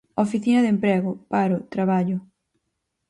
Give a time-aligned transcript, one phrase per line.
[0.25, 2.17] Oficina de emprego, paro, traballo.